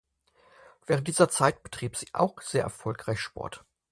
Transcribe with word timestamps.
Während 0.87 1.07
dieser 1.07 1.29
Zeit 1.29 1.61
betrieb 1.61 1.95
sie 1.95 2.07
auch 2.13 2.41
sehr 2.41 2.63
erfolgreich 2.63 3.19
Sport. 3.19 3.63